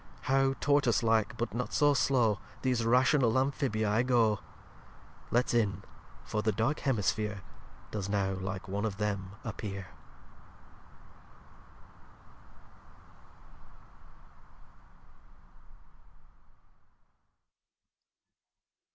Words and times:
How 0.21 0.55
Tortoise 0.59 1.03
like, 1.03 1.37
but 1.37 1.53
not 1.53 1.73
so 1.73 1.93
slow, 1.93 2.39
These 2.63 2.83
rational 2.87 3.33
Amphibii 3.37 4.03
go? 4.07 4.39
Let's 5.29 5.53
in: 5.53 5.83
for 6.25 6.41
the 6.41 6.51
dark 6.51 6.79
Hemisphere 6.79 7.43
Does 7.91 8.09
now 8.09 8.33
like 8.33 8.67
one 8.67 8.83
of 8.83 8.97
them 8.97 9.33
appear. 9.43 9.89